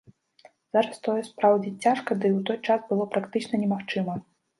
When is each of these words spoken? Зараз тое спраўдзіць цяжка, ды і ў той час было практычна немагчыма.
Зараз 0.77 0.95
тое 1.07 1.17
спраўдзіць 1.27 1.81
цяжка, 1.87 2.11
ды 2.23 2.31
і 2.31 2.33
ў 2.37 2.41
той 2.51 2.59
час 2.71 2.81
было 2.93 3.05
практычна 3.13 3.61
немагчыма. 3.67 4.17